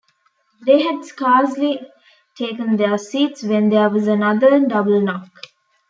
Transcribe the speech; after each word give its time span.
They 0.65 0.81
had 0.81 1.05
scarcely 1.05 1.79
taken 2.35 2.77
their 2.77 2.97
seats 2.97 3.43
when 3.43 3.69
there 3.69 3.87
was 3.87 4.07
another 4.07 4.59
double 4.67 4.99
knock. 4.99 5.29